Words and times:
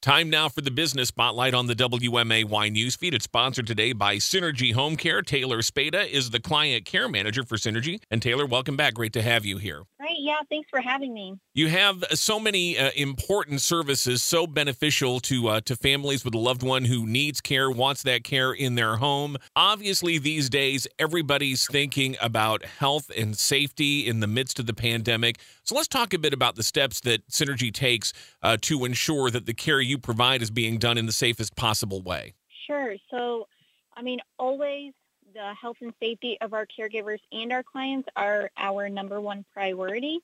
Time 0.00 0.30
now 0.30 0.48
for 0.48 0.60
the 0.60 0.70
business 0.70 1.08
spotlight 1.08 1.54
on 1.54 1.66
the 1.66 1.74
WMAY 1.74 2.44
newsfeed. 2.44 3.14
It's 3.14 3.24
sponsored 3.24 3.66
today 3.66 3.92
by 3.92 4.16
Synergy 4.16 4.72
Home 4.72 4.94
Care. 4.94 5.22
Taylor 5.22 5.60
Spada 5.60 6.08
is 6.08 6.30
the 6.30 6.38
client 6.38 6.84
care 6.84 7.08
manager 7.08 7.42
for 7.42 7.56
Synergy. 7.56 8.00
And 8.08 8.22
Taylor, 8.22 8.46
welcome 8.46 8.76
back. 8.76 8.94
Great 8.94 9.12
to 9.14 9.22
have 9.22 9.44
you 9.44 9.58
here. 9.58 9.82
Yeah. 10.16 10.38
Thanks 10.48 10.68
for 10.70 10.80
having 10.80 11.12
me. 11.12 11.38
You 11.54 11.68
have 11.68 12.04
so 12.12 12.38
many 12.38 12.78
uh, 12.78 12.90
important 12.96 13.60
services, 13.60 14.22
so 14.22 14.46
beneficial 14.46 15.20
to 15.20 15.48
uh, 15.48 15.60
to 15.62 15.76
families 15.76 16.24
with 16.24 16.34
a 16.34 16.38
loved 16.38 16.62
one 16.62 16.84
who 16.84 17.06
needs 17.06 17.40
care, 17.40 17.70
wants 17.70 18.02
that 18.04 18.24
care 18.24 18.52
in 18.52 18.74
their 18.74 18.96
home. 18.96 19.36
Obviously, 19.56 20.18
these 20.18 20.48
days, 20.48 20.86
everybody's 20.98 21.66
thinking 21.66 22.16
about 22.20 22.64
health 22.64 23.10
and 23.16 23.36
safety 23.36 24.06
in 24.06 24.20
the 24.20 24.26
midst 24.26 24.58
of 24.58 24.66
the 24.66 24.74
pandemic. 24.74 25.38
So 25.64 25.74
let's 25.74 25.88
talk 25.88 26.14
a 26.14 26.18
bit 26.18 26.32
about 26.32 26.56
the 26.56 26.62
steps 26.62 27.00
that 27.00 27.26
Synergy 27.28 27.72
takes 27.72 28.12
uh, 28.42 28.56
to 28.62 28.84
ensure 28.84 29.30
that 29.30 29.46
the 29.46 29.54
care 29.54 29.80
you 29.80 29.98
provide 29.98 30.42
is 30.42 30.50
being 30.50 30.78
done 30.78 30.96
in 30.96 31.06
the 31.06 31.12
safest 31.12 31.56
possible 31.56 32.02
way. 32.02 32.34
Sure. 32.66 32.94
So, 33.10 33.46
I 33.96 34.02
mean, 34.02 34.20
always 34.38 34.92
the 35.34 35.54
health 35.54 35.76
and 35.80 35.92
safety 36.00 36.38
of 36.40 36.54
our 36.54 36.66
caregivers 36.66 37.20
and 37.32 37.52
our 37.52 37.62
clients 37.62 38.08
are 38.16 38.50
our 38.56 38.88
number 38.88 39.20
one 39.20 39.44
priority. 39.52 40.20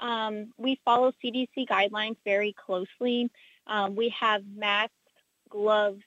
Um, 0.00 0.52
we 0.56 0.80
follow 0.84 1.12
CDC 1.22 1.66
guidelines 1.68 2.16
very 2.24 2.52
closely. 2.52 3.30
Um, 3.66 3.96
we 3.96 4.10
have 4.10 4.42
masks, 4.54 4.92
gloves, 5.48 6.02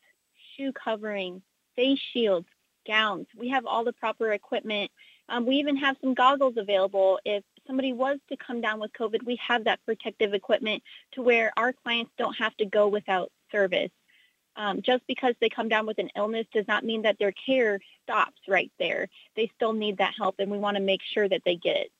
shoe 0.55 0.71
covering, 0.71 1.41
face 1.75 1.99
shields, 2.13 2.47
gowns. 2.87 3.27
We 3.37 3.49
have 3.49 3.65
all 3.65 3.83
the 3.83 3.93
proper 3.93 4.31
equipment. 4.31 4.91
Um, 5.27 5.45
we 5.45 5.57
even 5.57 5.77
have 5.77 5.97
some 6.01 6.13
goggles 6.13 6.55
available 6.57 7.19
if 7.25 7.43
somebody 7.67 7.93
was 7.93 8.17
to 8.29 8.37
come 8.37 8.61
down 8.61 8.79
with 8.79 8.91
COVID, 8.93 9.23
we 9.23 9.35
have 9.47 9.65
that 9.65 9.79
protective 9.85 10.33
equipment 10.33 10.81
to 11.11 11.21
where 11.21 11.53
our 11.55 11.71
clients 11.71 12.11
don't 12.17 12.35
have 12.37 12.55
to 12.57 12.65
go 12.65 12.87
without 12.87 13.31
service. 13.51 13.91
Um, 14.55 14.81
just 14.81 15.03
because 15.07 15.35
they 15.39 15.49
come 15.49 15.69
down 15.69 15.85
with 15.85 15.99
an 15.99 16.09
illness 16.15 16.45
does 16.53 16.67
not 16.67 16.83
mean 16.83 17.03
that 17.03 17.17
their 17.17 17.31
care 17.31 17.79
stops 18.03 18.41
right 18.47 18.71
there. 18.79 19.07
They 19.35 19.51
still 19.55 19.73
need 19.73 19.97
that 19.99 20.15
help, 20.17 20.35
and 20.39 20.51
we 20.51 20.57
want 20.57 20.75
to 20.77 20.83
make 20.83 21.01
sure 21.03 21.29
that 21.29 21.43
they 21.45 21.55
get 21.55 21.77
it. 21.77 21.91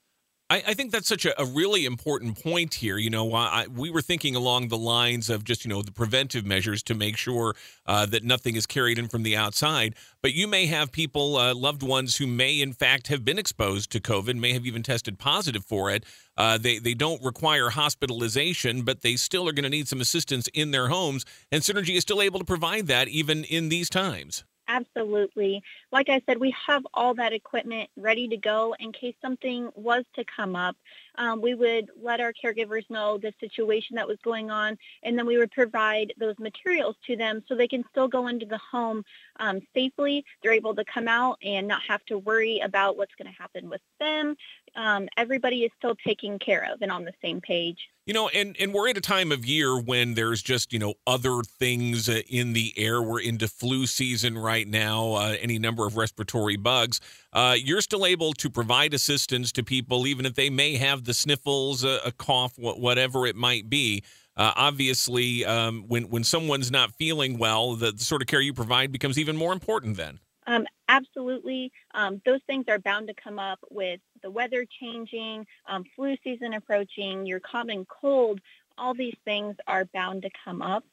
I, 0.50 0.64
I, 0.68 0.74
think 0.74 0.92
that's 0.92 1.08
such 1.08 1.26
a, 1.26 1.40
a, 1.40 1.46
really 1.46 1.86
important 1.86 2.42
point 2.42 2.74
here. 2.74 2.98
You 2.98 3.12
know, 3.12 3.34
I, 3.36 3.68
we 3.68 3.92
were 3.92 4.02
thinking 4.02 4.36
along 4.36 4.70
the 4.70 4.78
lines 4.78 5.30
of 5.30 5.44
just, 5.44 5.64
you 5.64 5.70
know, 5.70 5.84
the 5.84 5.92
preventive 5.92 6.44
measures 6.44 6.82
to 6.84 6.96
make 6.96 7.18
sure 7.18 7.56
uh, 7.86 8.08
that 8.08 8.24
nothing 8.24 8.56
is 8.56 8.66
carried 8.66 8.98
in 8.98 9.08
from 9.08 9.22
the 9.22 9.38
outside. 9.38 9.96
But 10.24 10.34
you 10.34 10.48
may 10.48 10.66
have 10.66 10.92
people, 10.92 11.38
uh, 11.38 11.54
loved 11.54 11.84
ones, 11.84 12.18
who 12.18 12.26
may 12.26 12.60
in 12.60 12.74
fact 12.74 13.08
have 13.08 13.24
been 13.24 13.38
exposed 13.38 13.92
to 13.92 14.00
COVID, 14.00 14.38
may 14.38 14.54
have 14.54 14.66
even 14.66 14.82
tested 14.82 15.20
positive 15.20 15.64
for 15.64 15.92
it. 15.92 16.04
Uh, 16.36 16.58
they, 16.58 16.80
they 16.80 16.96
don't 16.96 17.24
require 17.24 17.70
hospitalization, 17.70 18.82
but 18.82 19.02
they 19.02 19.16
still 19.18 19.48
are 19.48 19.54
going 19.54 19.64
to 19.64 19.70
need 19.70 19.88
some 19.88 20.02
assistance 20.02 20.48
in 20.54 20.72
their 20.72 20.88
homes. 20.88 21.26
And 21.52 21.62
Synergy 21.62 21.96
is 21.96 22.02
still 22.02 22.22
able 22.22 22.40
to 22.40 22.46
provide 22.46 22.88
that 22.88 23.08
even 23.08 23.44
in 23.44 23.70
these 23.70 23.90
times. 23.90 24.46
Absolutely. 24.70 25.64
Like 25.92 26.10
I 26.10 26.22
said, 26.26 26.40
we 26.40 26.54
have 26.68 26.86
all 26.94 27.16
that 27.16 27.34
equipment 27.34 27.90
ready 27.98 28.28
to 28.28 28.38
go 28.38 28.76
in 28.80 28.92
case 28.92 29.16
something 29.22 29.70
was 29.76 30.04
to 30.16 30.24
come 30.24 30.56
up. 30.56 30.76
Um, 31.16 31.42
we 31.42 31.56
would 31.56 31.90
let 32.02 32.22
our 32.22 32.32
caregivers 32.32 32.90
know 32.90 33.18
the 33.18 33.34
situation 33.40 33.96
that 33.96 34.08
was 34.08 34.18
going 34.24 34.52
on, 34.52 34.78
and 35.04 35.18
then 35.18 35.26
we 35.26 35.38
would 35.38 35.52
provide 35.52 36.14
those 36.18 36.38
materials 36.40 36.96
to 37.08 37.18
them 37.18 37.44
so 37.48 37.56
they 37.56 37.68
can 37.68 37.84
still 37.90 38.08
go 38.08 38.28
into 38.28 38.46
the 38.46 38.60
home 38.60 39.04
um, 39.40 39.62
safely. 39.74 40.24
They're 40.42 40.54
able 40.54 40.76
to 40.76 40.86
come 40.86 41.08
out 41.08 41.38
and 41.44 41.68
not 41.68 41.82
have 41.88 42.06
to 42.06 42.20
worry 42.20 42.60
about 42.60 42.96
what's 42.96 43.16
going 43.16 43.32
to 43.32 43.38
happen 43.38 43.70
with 43.70 43.82
them. 44.00 44.36
Um, 44.76 45.10
everybody 45.18 45.64
is 45.64 45.72
still 45.78 45.96
taken 45.96 46.40
care 46.40 46.68
of 46.72 46.82
and 46.82 46.92
on 46.92 47.04
the 47.04 47.14
same 47.22 47.42
page. 47.42 47.90
You 48.06 48.14
know, 48.14 48.28
and, 48.30 48.56
and 48.60 48.74
we're 48.74 48.90
at 48.90 48.98
a 48.98 49.02
time 49.02 49.32
of 49.32 49.46
year 49.46 49.80
when 49.80 50.16
there's 50.16 50.42
just, 50.42 50.74
you 50.74 50.80
know, 50.80 50.96
other 51.06 51.42
things 51.44 52.10
uh, 52.10 52.22
in 52.28 52.54
the 52.54 52.74
air. 52.76 53.02
We're 53.04 53.22
into 53.22 53.48
flu 53.48 53.86
season 53.86 54.36
right 54.36 54.68
now, 54.68 55.14
uh, 55.14 55.36
any 55.40 55.60
number 55.60 55.79
of 55.86 55.98
respiratory 55.98 56.58
bugs. 56.58 57.00
Uh, 57.34 57.56
you're 57.58 57.82
still 57.82 58.06
able 58.06 58.34
to 58.34 58.50
provide 58.50 58.94
assistance 58.94 59.52
to 59.52 59.64
people, 59.64 60.08
even 60.08 60.26
if 60.26 60.36
they 60.36 60.50
may 60.50 60.76
have 60.76 61.04
the 61.04 61.14
sniffles, 61.14 61.84
a, 61.84 62.00
a 62.06 62.12
cough, 62.12 62.54
whatever 62.58 63.26
it 63.26 63.36
might 63.36 63.70
be. 63.70 64.04
Uh, 64.38 64.54
obviously, 64.56 65.44
um, 65.44 65.84
when, 65.88 66.10
when 66.10 66.24
someone's 66.24 66.72
not 66.72 66.94
feeling 66.94 67.38
well, 67.38 67.76
the, 67.76 67.92
the 67.92 68.04
sort 68.04 68.22
of 68.22 68.28
care 68.28 68.40
you 68.40 68.54
provide 68.54 68.92
becomes 68.92 69.20
even 69.20 69.36
more 69.36 69.52
important 69.52 69.98
then. 69.98 70.20
Um, 70.48 70.66
absolutely. 70.88 71.72
Um, 71.94 72.22
those 72.26 72.40
things 72.48 72.66
are 72.70 72.80
bound 72.80 73.08
to 73.10 73.14
come 73.14 73.38
up 73.38 73.60
with 73.70 74.00
the 74.24 74.32
weather 74.32 74.66
changing, 74.80 75.46
um, 75.68 75.84
flu 75.96 76.16
season 76.24 76.54
approaching, 76.54 77.26
your 77.26 77.40
common 77.40 77.86
cold. 77.86 78.40
All 78.78 78.94
these 78.94 79.18
things 79.26 79.56
are 79.68 79.86
bound 79.86 80.22
to 80.24 80.30
come 80.44 80.62
up. 80.62 80.86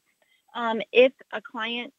Um, 0.54 0.82
if 0.92 1.12
a 1.32 1.40
client 1.40 1.94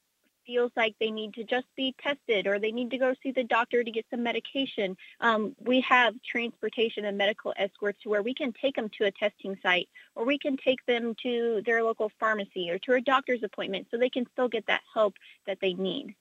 feels 0.47 0.71
like 0.75 0.95
they 0.99 1.11
need 1.11 1.33
to 1.35 1.43
just 1.43 1.67
be 1.75 1.93
tested 2.01 2.47
or 2.47 2.57
they 2.57 2.71
need 2.71 2.89
to 2.89 2.97
go 2.97 3.13
see 3.21 3.31
the 3.31 3.43
doctor 3.43 3.83
to 3.83 3.91
get 3.91 4.05
some 4.09 4.23
medication, 4.23 4.97
um, 5.19 5.55
we 5.59 5.81
have 5.81 6.15
transportation 6.23 7.05
and 7.05 7.17
medical 7.17 7.53
escorts 7.57 7.99
where 8.05 8.23
we 8.23 8.33
can 8.33 8.53
take 8.53 8.75
them 8.75 8.89
to 8.97 9.05
a 9.05 9.11
testing 9.11 9.57
site 9.61 9.89
or 10.15 10.25
we 10.25 10.39
can 10.39 10.57
take 10.57 10.83
them 10.87 11.13
to 11.21 11.61
their 11.65 11.83
local 11.83 12.09
pharmacy 12.19 12.71
or 12.71 12.79
to 12.79 12.93
a 12.93 13.01
doctor's 13.01 13.43
appointment 13.43 13.87
so 13.91 13.97
they 13.97 14.09
can 14.09 14.25
still 14.31 14.47
get 14.47 14.65
that 14.67 14.81
help 14.93 15.13
that 15.45 15.59
they 15.61 15.73
need. 15.73 16.15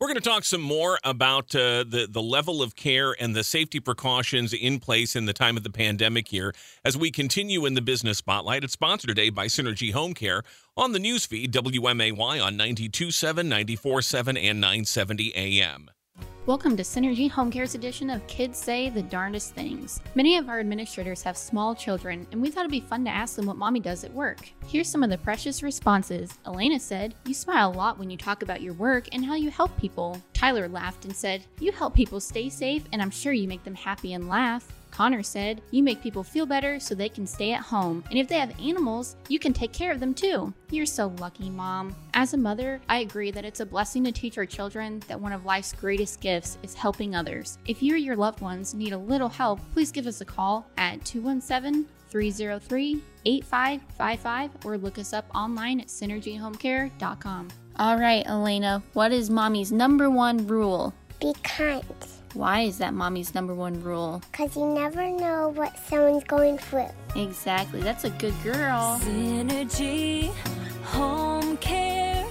We're 0.00 0.08
going 0.08 0.18
to 0.18 0.28
talk 0.28 0.44
some 0.44 0.60
more 0.60 0.98
about 1.04 1.54
uh, 1.54 1.84
the 1.84 2.08
the 2.10 2.22
level 2.22 2.62
of 2.62 2.74
care 2.76 3.14
and 3.18 3.36
the 3.36 3.44
safety 3.44 3.78
precautions 3.78 4.52
in 4.52 4.80
place 4.80 5.14
in 5.14 5.26
the 5.26 5.32
time 5.32 5.56
of 5.56 5.62
the 5.62 5.70
pandemic 5.70 6.28
here 6.28 6.54
as 6.84 6.96
we 6.96 7.10
continue 7.10 7.66
in 7.66 7.74
the 7.74 7.82
business 7.82 8.18
spotlight. 8.18 8.64
It's 8.64 8.72
sponsored 8.72 9.08
today 9.08 9.30
by 9.30 9.46
Synergy 9.46 9.92
Home 9.92 10.14
Care 10.14 10.42
on 10.76 10.92
the 10.92 10.98
newsfeed 10.98 11.50
WMAY 11.50 12.42
on 12.42 12.56
92.7, 12.56 13.12
94.7, 13.46 14.28
and 14.28 14.60
970 14.60 15.32
AM. 15.36 15.90
Welcome 16.44 16.76
to 16.76 16.82
Synergy 16.82 17.30
Home 17.30 17.52
Care's 17.52 17.76
edition 17.76 18.10
of 18.10 18.26
Kids 18.26 18.58
Say 18.58 18.88
the 18.88 19.02
Darndest 19.02 19.54
Things. 19.54 20.00
Many 20.16 20.38
of 20.38 20.48
our 20.48 20.58
administrators 20.58 21.22
have 21.22 21.36
small 21.36 21.72
children, 21.72 22.26
and 22.32 22.42
we 22.42 22.50
thought 22.50 22.62
it'd 22.62 22.72
be 22.72 22.80
fun 22.80 23.04
to 23.04 23.12
ask 23.12 23.36
them 23.36 23.46
what 23.46 23.56
mommy 23.56 23.78
does 23.78 24.02
at 24.02 24.12
work. 24.12 24.50
Here's 24.66 24.88
some 24.88 25.04
of 25.04 25.10
the 25.10 25.18
precious 25.18 25.62
responses. 25.62 26.36
Elena 26.44 26.80
said, 26.80 27.14
You 27.26 27.34
smile 27.34 27.70
a 27.70 27.78
lot 27.78 27.96
when 27.96 28.10
you 28.10 28.16
talk 28.16 28.42
about 28.42 28.60
your 28.60 28.74
work 28.74 29.06
and 29.12 29.24
how 29.24 29.34
you 29.34 29.52
help 29.52 29.76
people. 29.78 30.20
Tyler 30.32 30.68
laughed 30.68 31.04
and 31.04 31.14
said, 31.14 31.44
You 31.60 31.70
help 31.70 31.94
people 31.94 32.18
stay 32.18 32.48
safe, 32.48 32.82
and 32.92 33.00
I'm 33.00 33.12
sure 33.12 33.32
you 33.32 33.46
make 33.46 33.62
them 33.62 33.76
happy 33.76 34.12
and 34.12 34.28
laugh. 34.28 34.66
Connor 34.92 35.22
said, 35.24 35.60
You 35.72 35.82
make 35.82 36.02
people 36.02 36.22
feel 36.22 36.46
better 36.46 36.78
so 36.78 36.94
they 36.94 37.08
can 37.08 37.26
stay 37.26 37.52
at 37.52 37.62
home. 37.62 38.04
And 38.10 38.18
if 38.18 38.28
they 38.28 38.38
have 38.38 38.58
animals, 38.60 39.16
you 39.28 39.38
can 39.38 39.52
take 39.52 39.72
care 39.72 39.90
of 39.90 39.98
them 39.98 40.14
too. 40.14 40.52
You're 40.70 40.86
so 40.86 41.12
lucky, 41.18 41.50
Mom. 41.50 41.96
As 42.14 42.34
a 42.34 42.36
mother, 42.36 42.80
I 42.88 42.98
agree 42.98 43.30
that 43.32 43.44
it's 43.44 43.60
a 43.60 43.66
blessing 43.66 44.04
to 44.04 44.12
teach 44.12 44.38
our 44.38 44.46
children 44.46 45.02
that 45.08 45.20
one 45.20 45.32
of 45.32 45.44
life's 45.44 45.72
greatest 45.72 46.20
gifts 46.20 46.58
is 46.62 46.74
helping 46.74 47.16
others. 47.16 47.58
If 47.66 47.82
you 47.82 47.94
or 47.94 47.98
your 47.98 48.16
loved 48.16 48.40
ones 48.40 48.74
need 48.74 48.92
a 48.92 48.98
little 48.98 49.30
help, 49.30 49.60
please 49.72 49.90
give 49.90 50.06
us 50.06 50.20
a 50.20 50.26
call 50.26 50.66
at 50.76 51.04
217 51.04 51.88
303 52.10 53.02
8555 53.24 54.50
or 54.66 54.76
look 54.76 54.98
us 54.98 55.12
up 55.14 55.24
online 55.34 55.80
at 55.80 55.88
synergyhomecare.com. 55.88 57.48
All 57.78 57.96
right, 57.96 58.26
Elena, 58.26 58.82
what 58.92 59.12
is 59.12 59.30
mommy's 59.30 59.72
number 59.72 60.10
one 60.10 60.46
rule? 60.46 60.92
Be 61.20 61.32
kind. 61.42 61.84
Why 62.34 62.60
is 62.62 62.78
that 62.78 62.94
mommy's 62.94 63.34
number 63.34 63.54
one 63.54 63.82
rule? 63.82 64.22
Because 64.30 64.56
you 64.56 64.64
never 64.66 65.10
know 65.10 65.52
what 65.54 65.76
someone's 65.86 66.24
going 66.24 66.56
through. 66.56 66.88
Exactly. 67.14 67.80
That's 67.80 68.04
a 68.04 68.10
good 68.10 68.34
girl. 68.42 68.98
Synergy, 69.02 70.32
home 70.84 71.58
care, 71.58 72.26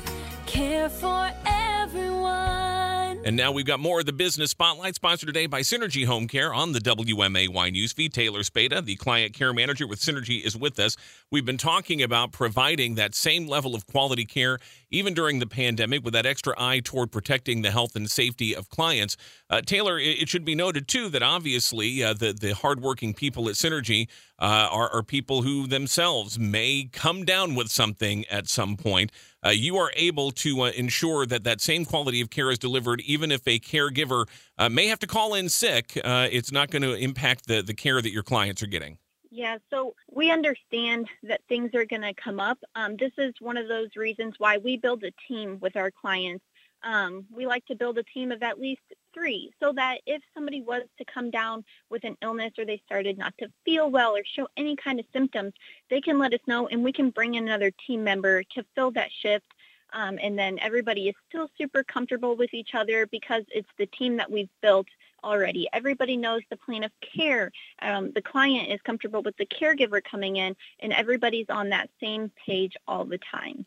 care 0.47 0.89
for 0.89 1.31
everyone. 1.45 2.80
And 3.23 3.37
now 3.37 3.51
we've 3.51 3.67
got 3.67 3.79
more 3.79 3.99
of 3.99 4.07
the 4.07 4.13
business 4.13 4.49
spotlight 4.49 4.95
sponsored 4.95 5.27
today 5.27 5.45
by 5.45 5.61
Synergy 5.61 6.07
Home 6.07 6.27
Care 6.27 6.51
on 6.51 6.71
the 6.71 6.79
WMAY 6.79 7.47
newsfeed. 7.49 8.13
Taylor 8.13 8.41
Spada, 8.41 8.81
the 8.81 8.95
client 8.95 9.35
care 9.35 9.53
manager 9.53 9.85
with 9.85 9.99
Synergy, 9.99 10.43
is 10.43 10.57
with 10.57 10.79
us. 10.79 10.97
We've 11.29 11.45
been 11.45 11.59
talking 11.59 12.01
about 12.01 12.31
providing 12.31 12.95
that 12.95 13.13
same 13.13 13.47
level 13.47 13.75
of 13.75 13.85
quality 13.85 14.25
care 14.25 14.57
even 14.89 15.13
during 15.13 15.37
the 15.37 15.45
pandemic 15.45 16.03
with 16.03 16.13
that 16.13 16.25
extra 16.25 16.55
eye 16.57 16.81
toward 16.83 17.11
protecting 17.11 17.61
the 17.61 17.69
health 17.69 17.95
and 17.95 18.09
safety 18.09 18.55
of 18.55 18.69
clients. 18.69 19.17
Uh, 19.51 19.61
Taylor, 19.61 19.99
it 19.99 20.27
should 20.27 20.43
be 20.43 20.55
noted 20.55 20.87
too 20.87 21.07
that 21.09 21.21
obviously 21.21 22.03
uh, 22.03 22.13
the 22.13 22.33
the 22.33 22.55
hardworking 22.55 23.13
people 23.13 23.47
at 23.47 23.55
Synergy 23.55 24.07
uh, 24.39 24.67
are, 24.71 24.89
are, 24.89 25.03
people 25.03 25.43
who 25.43 25.67
themselves 25.67 26.39
may 26.39 26.89
come 26.91 27.23
down 27.23 27.53
with 27.53 27.69
something 27.69 28.25
at 28.25 28.47
some 28.47 28.75
point. 28.75 29.11
Uh, 29.45 29.49
you 29.49 29.77
are 29.77 29.91
able 29.95 30.31
to 30.31 30.61
uh, 30.61 30.71
ensure 30.71 31.25
that 31.25 31.43
that 31.43 31.61
same 31.61 31.85
quality 31.85 32.21
of 32.21 32.29
care 32.29 32.51
is 32.51 32.59
delivered, 32.59 33.01
even 33.01 33.31
if 33.31 33.47
a 33.47 33.59
caregiver 33.59 34.27
uh, 34.57 34.69
may 34.69 34.87
have 34.87 34.99
to 34.99 35.07
call 35.07 35.33
in 35.33 35.49
sick. 35.49 35.93
it's 35.95 36.51
not 36.51 36.69
going 36.69 36.81
to 36.81 36.93
impact 36.93 37.47
the 37.47 37.61
the 37.61 37.73
care 37.73 38.01
that 38.01 38.11
your 38.11 38.23
clients 38.23 38.61
are 38.61 38.67
getting. 38.67 38.97
Yeah, 39.33 39.59
so 39.69 39.95
we 40.11 40.29
understand 40.29 41.07
that 41.23 41.39
things 41.47 41.73
are 41.73 41.85
going 41.85 42.01
to 42.01 42.13
come 42.13 42.39
up. 42.39 42.59
Um, 42.75 42.97
this 42.97 43.13
is 43.17 43.33
one 43.39 43.55
of 43.55 43.69
those 43.69 43.95
reasons 43.95 44.35
why 44.37 44.57
we 44.57 44.75
build 44.75 45.05
a 45.05 45.11
team 45.27 45.57
with 45.61 45.77
our 45.77 45.89
clients. 45.89 46.43
Um, 46.83 47.25
we 47.31 47.47
like 47.47 47.65
to 47.67 47.75
build 47.75 47.97
a 47.97 48.03
team 48.03 48.33
of 48.33 48.43
at 48.43 48.59
least 48.59 48.81
three 49.13 49.51
so 49.59 49.71
that 49.73 49.99
if 50.05 50.21
somebody 50.33 50.61
was 50.61 50.83
to 50.97 51.05
come 51.05 51.29
down 51.29 51.63
with 51.89 52.03
an 52.03 52.17
illness 52.21 52.53
or 52.57 52.65
they 52.65 52.81
started 52.85 53.17
not 53.17 53.33
to 53.39 53.51
feel 53.65 53.89
well 53.89 54.15
or 54.15 54.23
show 54.23 54.47
any 54.57 54.75
kind 54.75 54.99
of 54.99 55.05
symptoms, 55.13 55.53
they 55.89 56.01
can 56.01 56.19
let 56.19 56.33
us 56.33 56.39
know 56.47 56.67
and 56.67 56.83
we 56.83 56.91
can 56.91 57.09
bring 57.09 57.35
in 57.35 57.45
another 57.45 57.71
team 57.87 58.03
member 58.03 58.43
to 58.43 58.63
fill 58.75 58.91
that 58.91 59.09
shift. 59.21 59.45
Um, 59.93 60.17
and 60.21 60.39
then 60.39 60.57
everybody 60.59 61.09
is 61.09 61.15
still 61.27 61.49
super 61.57 61.83
comfortable 61.83 62.37
with 62.37 62.53
each 62.53 62.75
other 62.75 63.07
because 63.07 63.43
it's 63.49 63.69
the 63.77 63.87
team 63.87 64.15
that 64.17 64.31
we've 64.31 64.49
built 64.61 64.87
already. 65.23 65.67
Everybody 65.73 66.15
knows 66.15 66.41
the 66.49 66.57
plan 66.57 66.83
of 66.83 66.91
care. 67.01 67.51
Um, 67.81 68.11
the 68.13 68.21
client 68.21 68.69
is 68.71 68.79
comfortable 68.81 69.21
with 69.21 69.35
the 69.37 69.45
caregiver 69.45 70.01
coming 70.03 70.37
in, 70.37 70.55
and 70.79 70.93
everybody's 70.93 71.49
on 71.49 71.69
that 71.69 71.89
same 71.99 72.31
page 72.45 72.75
all 72.87 73.03
the 73.03 73.19
time 73.19 73.65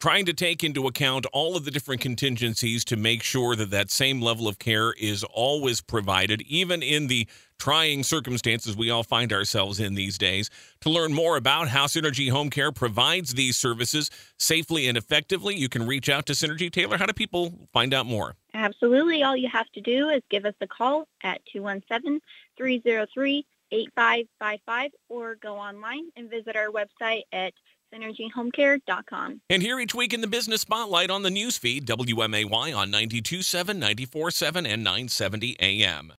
trying 0.00 0.24
to 0.26 0.32
take 0.32 0.64
into 0.64 0.86
account 0.86 1.26
all 1.32 1.56
of 1.56 1.64
the 1.64 1.70
different 1.70 2.00
contingencies 2.00 2.84
to 2.86 2.96
make 2.96 3.22
sure 3.22 3.54
that 3.56 3.70
that 3.70 3.90
same 3.90 4.20
level 4.20 4.48
of 4.48 4.58
care 4.58 4.92
is 4.92 5.24
always 5.24 5.80
provided, 5.80 6.42
even 6.42 6.82
in 6.82 7.06
the 7.06 7.26
trying 7.58 8.02
circumstances 8.02 8.76
we 8.76 8.90
all 8.90 9.02
find 9.02 9.32
ourselves 9.32 9.80
in 9.80 9.94
these 9.94 10.18
days. 10.18 10.50
To 10.80 10.90
learn 10.90 11.12
more 11.12 11.36
about 11.36 11.68
how 11.68 11.86
Synergy 11.86 12.30
Home 12.30 12.50
Care 12.50 12.72
provides 12.72 13.34
these 13.34 13.56
services 13.56 14.10
safely 14.38 14.86
and 14.88 14.96
effectively, 14.96 15.56
you 15.56 15.68
can 15.68 15.86
reach 15.86 16.08
out 16.08 16.26
to 16.26 16.32
Synergy 16.32 16.70
Taylor. 16.70 16.96
How 16.96 17.06
do 17.06 17.12
people 17.12 17.54
find 17.72 17.94
out 17.94 18.06
more? 18.06 18.34
Absolutely. 18.54 19.22
All 19.22 19.36
you 19.36 19.48
have 19.48 19.70
to 19.72 19.80
do 19.80 20.08
is 20.08 20.22
give 20.30 20.44
us 20.44 20.54
a 20.60 20.66
call 20.66 21.06
at 21.22 21.40
217 21.52 22.20
303 22.56 23.46
8555 23.72 24.90
or 25.08 25.34
go 25.36 25.56
online 25.56 26.04
and 26.16 26.30
visit 26.30 26.56
our 26.56 26.68
website 26.68 27.22
at 27.32 27.52
synergyhomecare.com. 27.92 29.40
And 29.50 29.62
here 29.62 29.80
each 29.80 29.94
week 29.94 30.12
in 30.12 30.20
the 30.20 30.26
Business 30.26 30.62
Spotlight 30.62 31.10
on 31.10 31.22
the 31.22 31.30
newsfeed, 31.30 31.84
WMAY 31.84 32.76
on 32.76 32.90
92.7, 32.90 33.80
94.7, 33.80 34.56
and 34.56 34.84
970 34.84 35.56
AM. 35.60 36.12